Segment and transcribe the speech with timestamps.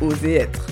[0.00, 0.66] Oser être.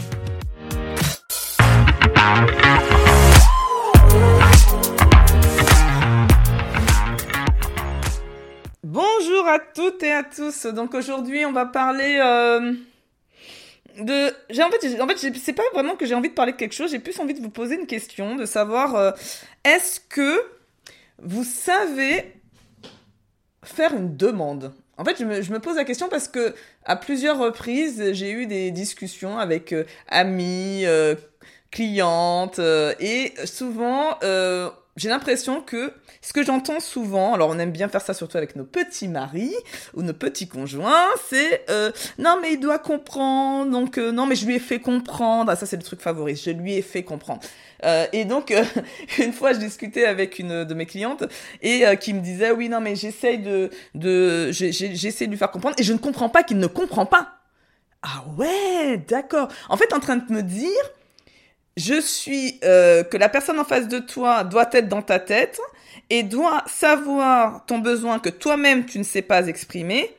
[8.83, 10.66] Bonjour à toutes et à tous.
[10.66, 12.73] Donc aujourd'hui, on va parler euh,
[13.98, 14.30] de.
[14.62, 16.91] En fait, en fait, c'est pas vraiment que j'ai envie de parler de quelque chose.
[16.91, 19.12] J'ai plus envie de vous poser une question, de savoir euh,
[19.64, 20.42] est-ce que
[21.23, 22.33] vous savez
[23.62, 24.73] faire une demande?
[25.00, 28.70] En fait, je me, pose la question parce que à plusieurs reprises, j'ai eu des
[28.70, 31.14] discussions avec euh, amis, euh,
[31.70, 34.19] clientes, euh, et souvent,
[34.96, 38.56] j'ai l'impression que ce que j'entends souvent, alors on aime bien faire ça surtout avec
[38.56, 39.55] nos petits maris
[39.94, 41.64] ou nos petits conjoints, c'est
[42.19, 45.66] non mais il doit comprendre, donc non mais je lui ai fait comprendre, ah, ça
[45.66, 47.41] c'est le truc favori, je lui ai fait comprendre.
[47.84, 48.64] Euh, et donc, euh,
[49.19, 51.25] une fois, je discutais avec une de mes clientes
[51.62, 55.50] et euh, qui me disait, oui, non, mais j'essaye de, de, j'essaie de lui faire
[55.50, 57.36] comprendre et je ne comprends pas qu'il ne comprend pas.
[58.02, 59.48] Ah ouais, d'accord.
[59.69, 60.69] En fait, en train de me dire,
[61.81, 65.61] je suis que la personne en face de toi doit être dans ta tête
[66.11, 70.14] et doit savoir ton besoin que toi-même tu ne sais pas exprimer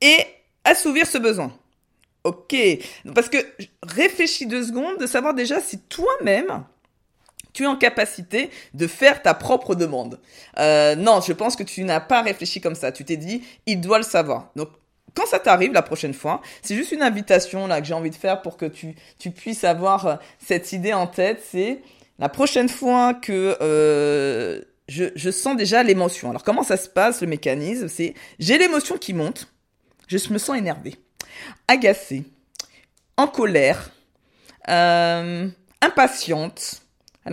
[0.00, 0.18] et
[0.64, 1.52] assouvir ce besoin.
[2.22, 2.54] Ok,
[3.14, 3.38] parce que
[3.82, 6.64] réfléchis deux secondes de savoir déjà si toi-même
[7.52, 10.20] tu es en capacité de faire ta propre demande.
[10.58, 12.92] Euh, non, je pense que tu n'as pas réfléchi comme ça.
[12.92, 14.50] Tu t'es dit, il doit le savoir.
[14.54, 14.68] Donc,
[15.14, 18.14] quand ça t'arrive la prochaine fois, c'est juste une invitation là que j'ai envie de
[18.14, 18.94] faire pour que tu,
[19.30, 21.42] puisses avoir euh, cette idée en tête.
[21.50, 21.80] C'est
[22.18, 26.30] la prochaine fois que euh, je, sens déjà l'émotion.
[26.30, 27.88] Alors, comment ça se passe le mécanisme?
[27.88, 29.52] C'est j'ai l'émotion qui monte,
[30.08, 30.96] je me sens énervé
[31.68, 32.24] agacée,
[33.16, 33.90] en colère,
[34.68, 35.48] euh,
[35.80, 36.82] impatiente.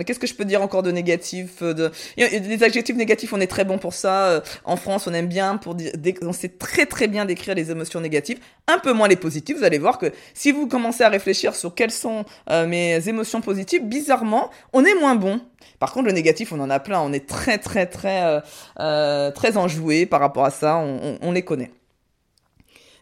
[0.04, 1.90] Qu'est-ce que je peux dire encore de négatif euh, de...
[2.16, 4.26] Les adjectifs négatifs, on est très bon pour ça.
[4.26, 5.76] Euh, en France, on aime bien, pour
[6.22, 8.38] on sait très très bien décrire les émotions négatives.
[8.66, 9.58] Un peu moins les positives.
[9.58, 13.84] Vous allez voir que si vous commencez à réfléchir sur quelles sont mes émotions positives,
[13.84, 15.40] bizarrement, on est moins bon.
[15.78, 17.00] Par contre, le négatif, on en a plein.
[17.00, 18.42] On est très très très
[18.76, 20.76] très enjoué par rapport à ça.
[20.76, 21.70] on les connaît.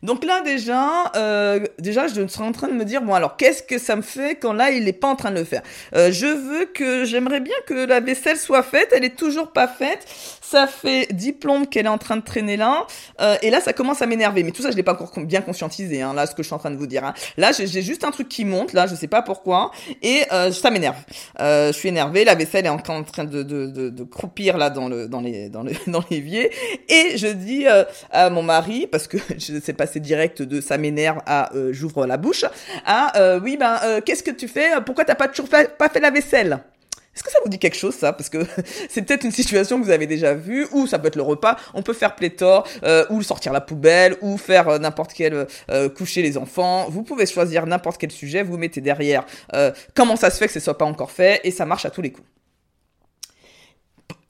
[0.07, 3.61] Donc là déjà, euh, déjà je suis en train de me dire bon alors qu'est-ce
[3.61, 5.63] que ça me fait quand là il n'est pas en train de le faire?
[5.97, 9.67] Euh, je veux que j'aimerais bien que la vaisselle soit faite, elle est toujours pas
[9.67, 10.07] faite.
[10.41, 12.87] Ça fait dix plombes qu'elle est en train de traîner là,
[13.21, 14.45] euh, et là ça commence à m'énerver.
[14.45, 16.03] Mais tout ça je l'ai pas encore bien conscientisé.
[16.03, 17.05] Hein, là ce que je suis en train de vous dire.
[17.05, 17.13] Hein.
[17.37, 19.73] Là j'ai juste un truc qui monte là, je sais pas pourquoi,
[20.03, 21.03] et euh, ça m'énerve.
[21.41, 24.71] Je suis énervé, la vaisselle est encore en train de, de, de, de croupir là
[24.71, 26.53] dans le dans les dans le dans l'évier,
[26.89, 27.67] et je dis
[28.13, 32.07] à mon mari parce que je sais pas direct de ça m'énerve à euh, j'ouvre
[32.07, 32.45] la bouche
[32.85, 36.01] à euh, oui ben euh, qu'est-ce que tu fais Pourquoi t'as pas toujours pas fait
[36.01, 36.59] la vaisselle?
[37.15, 38.13] Est-ce que ça vous dit quelque chose ça?
[38.13, 38.39] Parce que
[38.91, 41.57] c'est peut-être une situation que vous avez déjà vue, ou ça peut être le repas,
[41.73, 42.69] on peut faire pléthore,
[43.09, 45.47] ou sortir la poubelle, ou faire n'importe quel
[45.97, 46.89] coucher les enfants.
[46.91, 49.25] Vous pouvez choisir n'importe quel sujet, vous mettez derrière
[49.95, 52.03] comment ça se fait que ce soit pas encore fait, et ça marche à tous
[52.03, 52.29] les coups.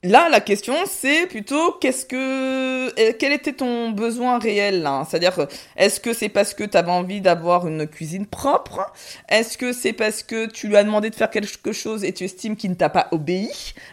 [0.03, 5.07] Là, la question, c'est plutôt qu'est-ce que, euh, quel était ton besoin réel là?
[5.09, 8.93] C'est-à-dire, est-ce que c'est parce que tu avais envie d'avoir une cuisine propre?
[9.27, 12.25] Est-ce que c'est parce que tu lui as demandé de faire quelque chose et tu
[12.25, 13.49] estimes qu'il ne t'a pas obéi?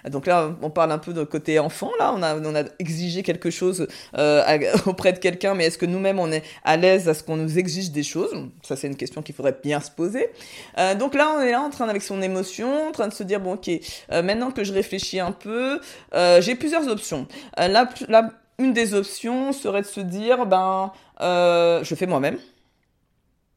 [0.06, 1.90] Donc là, on parle un peu de côté enfant.
[1.98, 3.88] Là, on a, on a exigé quelque chose
[4.18, 7.36] euh, auprès de quelqu'un, mais est-ce que nous-mêmes on est à l'aise à ce qu'on
[7.36, 8.46] nous exige des choses?
[8.62, 10.28] Ça, c'est une question qu'il faudrait bien se poser.
[10.76, 13.22] Euh, donc là, on est là en train avec son émotion, en train de se
[13.22, 13.70] dire bon, ok,
[14.12, 15.80] euh, maintenant que je réfléchis un peu.
[16.14, 17.26] Euh, j'ai plusieurs options.
[17.58, 22.38] Euh, la, une des options serait de se dire, ben, euh, je fais moi-même.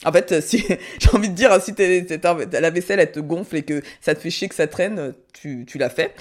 [0.05, 0.63] En fait, si
[0.99, 4.29] j'ai envie de dire, si la vaisselle elle te gonfle et que ça te fait
[4.29, 6.13] chier que ça traîne, tu, tu la fais.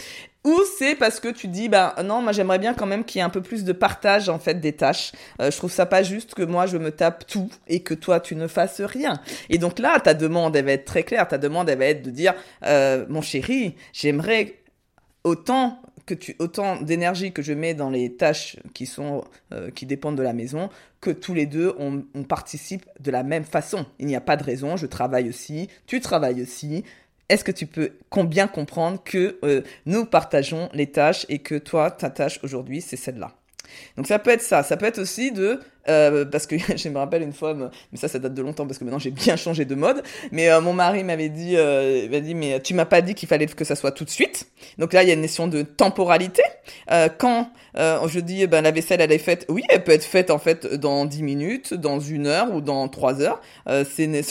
[0.45, 3.21] Ou c'est parce que tu dis, ben non, moi j'aimerais bien quand même qu'il y
[3.21, 5.11] ait un peu plus de partage en fait des tâches.
[5.41, 8.37] je trouve ça pas juste que moi je me tape tout et que toi tu
[8.37, 9.21] ne fasses rien.
[9.51, 11.27] Et donc là, ta demande elle va être très claire.
[11.27, 12.33] Ta demande elle va être de dire,
[13.09, 14.55] mon chéri, j'aimerais
[15.25, 19.87] autant que tu autant d'énergie que je mets dans les tâches qui sont euh, qui
[19.87, 20.71] dépendent de la maison
[21.01, 23.87] que tous les deux on, participe de la même façon.
[23.99, 24.77] Il n'y a pas de raison.
[24.77, 26.85] Je travaille aussi, tu travailles aussi.
[27.29, 27.93] Est-ce que tu peux
[28.25, 32.97] bien comprendre que euh, nous partageons les tâches et que toi ta tâche aujourd'hui c'est
[32.97, 33.33] celle-là?
[33.97, 34.63] Donc ça peut être ça.
[34.63, 38.09] Ça peut être aussi de euh, parce que je me rappelle une fois, mais ça,
[38.09, 40.03] ça date de longtemps parce que maintenant j'ai bien changé de mode.
[40.33, 43.47] Mais euh, mon mari m'avait dit, euh, dit, mais tu m'as pas dit qu'il fallait
[43.47, 44.49] que ça soit tout de suite.
[44.79, 46.43] Donc là, il y a une notion de temporalité.
[46.91, 50.31] Euh, quand je dis, ben la vaisselle elle est faite, oui, elle peut être faite
[50.31, 53.41] en fait dans 10 minutes, dans une heure ou dans trois heures.
[53.67, 54.23] c'est,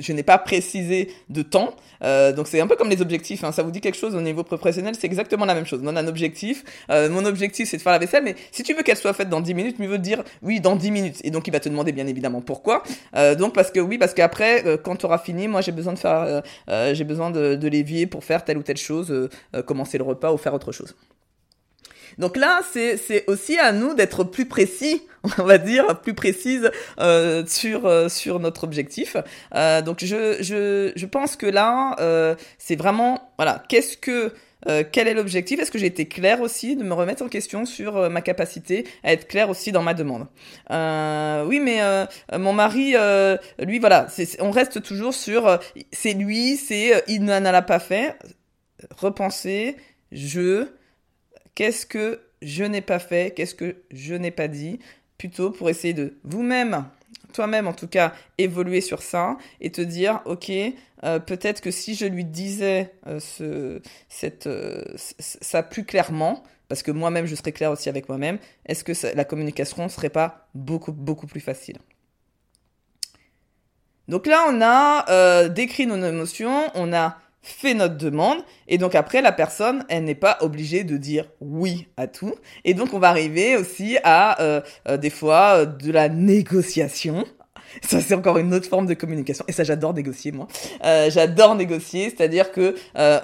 [0.00, 1.74] je n'ai pas précisé de temps.
[2.02, 3.44] donc c'est un peu comme les objectifs.
[3.44, 3.52] Hein.
[3.52, 5.80] Ça vous dit quelque chose au niveau professionnel, c'est exactement la même chose.
[5.82, 6.64] On a un objectif.
[6.88, 9.40] mon objectif c'est de faire la vaisselle, mais si tu veux qu'elle soit faite dans
[9.40, 11.20] 10 minutes, mieux veut dire oui dans 10 minutes.
[11.24, 12.82] Et donc il va te demander bien évidemment pourquoi.
[13.16, 15.92] Euh, donc parce que oui, parce qu'après, euh, quand tu auras fini, moi j'ai besoin
[15.92, 19.28] de faire, euh, j'ai besoin de, l'évier pour faire telle ou telle chose,
[19.66, 20.94] commencer le repas ou faire autre chose.
[22.18, 25.02] Donc là, c'est aussi à nous d'être plus précis,
[25.38, 26.70] on va dire, plus précise
[27.46, 29.16] sur sur notre objectif.
[29.84, 34.32] Donc je, je je pense que là, c'est vraiment voilà, qu'est-ce que
[34.68, 35.60] euh, quel est l'objectif?
[35.60, 38.86] Est-ce que j'ai été clair aussi de me remettre en question sur euh, ma capacité
[39.02, 40.26] à être clair aussi dans ma demande?
[40.70, 41.80] Euh, Oui, mais
[42.38, 42.94] mon mari,
[43.58, 44.06] lui, voilà,
[44.40, 45.58] on reste toujours sur
[45.90, 48.16] c'est lui, c'est il n'en a pas fait.
[48.96, 49.76] Repenser,
[50.10, 50.66] je,
[51.54, 54.80] qu'est-ce que je n'ai pas fait, qu'est-ce que je n'ai pas dit,
[55.18, 56.84] plutôt pour essayer de vous-même
[57.32, 60.50] toi-même en tout cas évoluer sur ça et te dire ok
[61.04, 66.82] euh, peut-être que si je lui disais euh, ce, cette, euh, ça plus clairement parce
[66.82, 70.92] que moi-même je serais clair aussi avec moi-même est-ce que la communication serait pas beaucoup
[70.92, 71.78] beaucoup plus facile?
[74.08, 78.38] Donc là on a décrit nos émotions on a fait notre demande.
[78.68, 82.34] Et donc après la personne elle n'est pas obligée de dire oui à tout.
[82.64, 87.24] Et donc on va arriver aussi à euh, euh, des fois euh, de la négociation.
[87.82, 89.44] Ça c'est encore une autre forme de communication.
[89.48, 90.46] Et ça j'adore négocier moi.
[91.08, 92.10] J'adore négocier.
[92.10, 92.74] C'est-à-dire que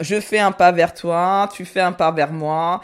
[0.01, 2.81] je fais un pas vers toi tu fais un pas vers moi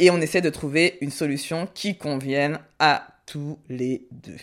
[0.00, 4.40] et on essaie de trouver une solution qui convienne à tous les deux.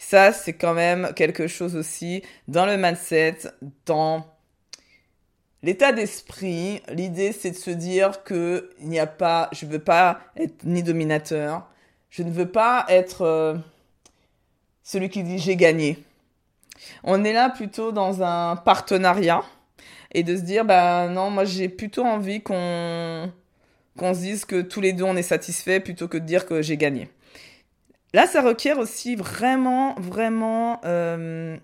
[0.00, 3.38] Ça c'est quand même quelque chose aussi dans le mindset
[3.86, 4.26] dans
[5.62, 10.20] L'état d'esprit, l'idée c'est de se dire que il n'y a pas, je veux pas
[10.36, 11.66] être ni dominateur,
[12.10, 13.54] je ne veux pas être euh,
[14.84, 15.98] celui qui dit j'ai gagné.
[17.02, 19.42] On est là plutôt dans un partenariat
[20.12, 23.32] et de se dire bah non, moi j'ai plutôt envie qu'on
[23.96, 26.76] se dise que tous les deux on est satisfait plutôt que de dire que j'ai
[26.76, 27.08] gagné.
[28.14, 31.58] Là, ça requiert aussi vraiment, vraiment euh,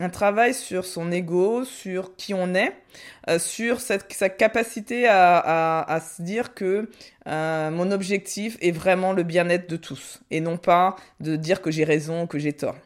[0.00, 2.72] un travail sur son ego, sur qui on est,
[3.28, 6.88] euh, sur cette, sa capacité à, à, à, se dire que
[7.28, 11.70] euh, mon objectif est vraiment le bien-être de tous et non pas de dire que
[11.70, 12.76] j'ai raison ou que j'ai tort.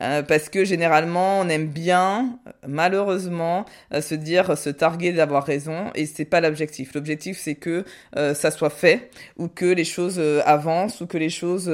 [0.00, 5.90] Euh, parce que généralement on aime bien, malheureusement, euh, se dire, se targuer d'avoir raison
[5.94, 6.94] et c'est pas l'objectif.
[6.94, 7.84] L'objectif c'est que
[8.16, 11.70] euh, ça soit fait ou que les choses avancent ou que les choses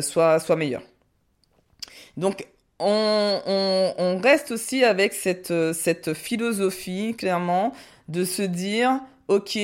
[0.00, 0.82] soient, soient meilleures.
[2.16, 2.46] Donc
[2.80, 7.72] on, reste aussi avec cette, philosophie, clairement,
[8.08, 9.58] de se dire, ok,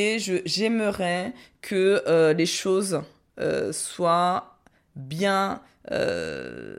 [0.44, 3.02] j'aimerais que euh, les choses
[3.40, 4.58] euh, soient
[4.94, 5.60] bien,
[5.90, 6.76] euh,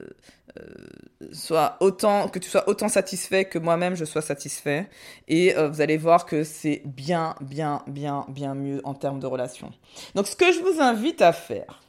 [1.33, 4.89] soient autant, que tu sois autant satisfait que moi-même je sois satisfait.
[5.27, 9.71] Et vous allez voir que c'est bien, bien, bien, bien mieux en termes de relation.
[10.15, 11.81] Donc, ce que je vous invite à faire,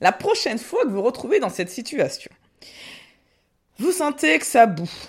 [0.00, 2.30] la prochaine fois que vous vous retrouvez dans cette situation,
[3.78, 5.08] vous sentez que ça bouffe,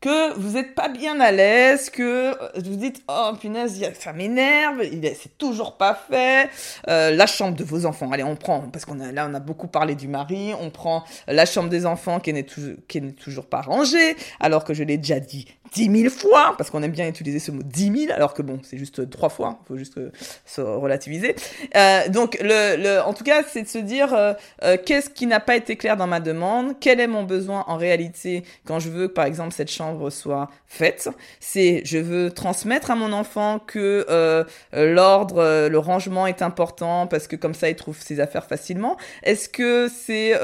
[0.00, 4.82] que vous n'êtes pas bien à l'aise, que vous dites oh punaise ça m'énerve,
[5.14, 6.50] c'est toujours pas fait.
[6.88, 9.68] Euh, la chambre de vos enfants, allez on prend parce qu'on là on a beaucoup
[9.68, 14.64] parlé du mari, on prend la chambre des enfants qui n'est toujours pas rangée, alors
[14.64, 17.62] que je l'ai déjà dit dix mille fois parce qu'on aime bien utiliser ce mot
[17.64, 20.10] dix mille alors que bon c'est juste trois fois, il faut juste euh,
[20.46, 21.34] se relativiser.
[21.76, 25.26] Euh, donc le, le en tout cas c'est de se dire euh, euh, qu'est-ce qui
[25.26, 28.88] n'a pas été clair dans ma demande, quel est mon besoin en réalité quand je
[28.88, 31.08] veux que par exemple cette chambre soit faite?
[31.40, 37.26] C'est je veux transmettre à mon enfant que euh, l'ordre, le rangement est important parce
[37.26, 38.96] que comme ça il trouve ses affaires facilement.
[39.22, 40.34] Est-ce que c'est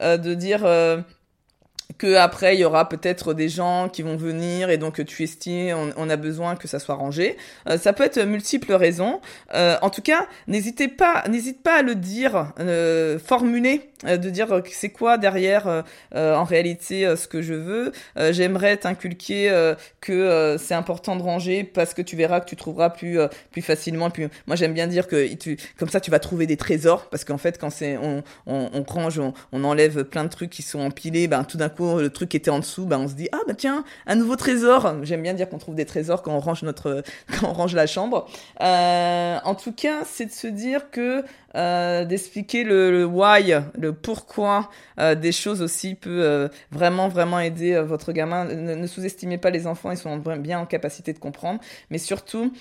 [0.00, 0.64] de dire
[1.98, 5.76] que après il y aura peut-être des gens qui vont venir et donc tu estimes
[5.76, 7.36] on, on a besoin que ça soit rangé.
[7.68, 9.20] Euh, ça peut être multiples raisons.
[9.54, 14.30] Euh, en tout cas, n'hésitez pas, n'hésite pas à le dire, euh, formuler, euh, de
[14.30, 15.84] dire c'est quoi derrière
[16.14, 17.92] euh, en réalité ce que je veux.
[18.30, 23.18] J'aimerais t'inculquer que c'est important de ranger parce que tu verras que tu trouveras plus
[23.50, 24.10] plus facilement.
[24.10, 27.24] Puis moi j'aime bien dire que tu, comme ça tu vas trouver des trésors parce
[27.24, 30.62] qu'en fait quand c'est on, on, on range, on, on enlève plein de trucs qui
[30.62, 33.28] sont empilés, ben tout d'un coup le truc était en dessous, bah on se dit
[33.32, 34.96] ah bah tiens un nouveau trésor.
[35.02, 37.02] J'aime bien dire qu'on trouve des trésors quand on range notre
[37.40, 38.26] quand on range la chambre.
[38.60, 41.24] Euh, en tout cas, c'est de se dire que
[41.54, 48.12] euh, d'expliquer le, why, le pourquoi euh, des choses aussi peut vraiment vraiment aider votre
[48.12, 48.44] gamin.
[48.44, 51.60] Ne, ne sous-estimez pas les enfants, ils sont bien en capacité de comprendre,
[51.90, 52.52] mais surtout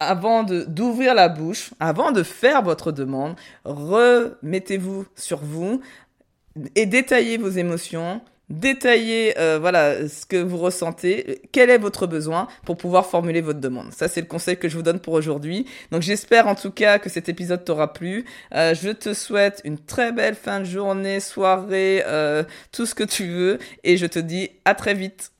[0.00, 5.80] avant d'ouvrir la bouche, avant de faire votre demande, remettez-vous sur vous
[6.74, 8.20] et détaillez vos émotions
[8.50, 13.60] détaillez euh, voilà ce que vous ressentez, quel est votre besoin pour pouvoir formuler votre
[13.60, 13.92] demande.
[13.92, 15.66] Ça c'est le conseil que je vous donne pour aujourd'hui.
[15.90, 18.24] Donc j'espère en tout cas que cet épisode t'aura plu.
[18.54, 23.04] Euh, je te souhaite une très belle fin de journée, soirée, euh, tout ce que
[23.04, 25.33] tu veux et je te dis à très vite.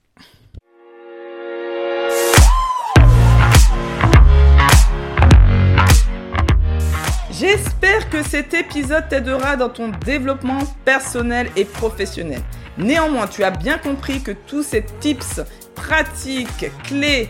[7.38, 12.40] J'espère que cet épisode t'aidera dans ton développement personnel et professionnel.
[12.78, 15.40] Néanmoins, tu as bien compris que tous ces tips,
[15.74, 17.28] pratiques, clés,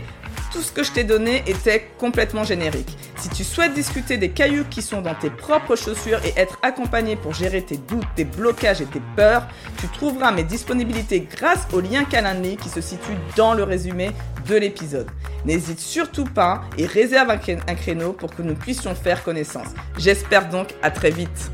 [0.51, 2.95] tout ce que je t'ai donné était complètement générique.
[3.17, 7.15] Si tu souhaites discuter des cailloux qui sont dans tes propres chaussures et être accompagné
[7.15, 9.47] pour gérer tes doutes, tes blocages et tes peurs,
[9.79, 14.11] tu trouveras mes disponibilités grâce au lien Calendly qui se situe dans le résumé
[14.47, 15.07] de l'épisode.
[15.45, 19.67] N'hésite surtout pas et réserve un créneau pour que nous puissions faire connaissance.
[19.97, 21.51] J'espère donc à très vite.